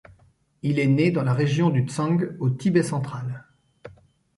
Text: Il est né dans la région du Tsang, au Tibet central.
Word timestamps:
Il 0.63 0.79
est 0.79 0.87
né 0.87 1.11
dans 1.11 1.21
la 1.21 1.35
région 1.35 1.69
du 1.69 1.83
Tsang, 1.83 2.35
au 2.39 2.49
Tibet 2.49 2.81
central. 2.81 3.45